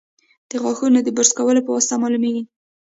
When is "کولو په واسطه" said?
1.37-1.95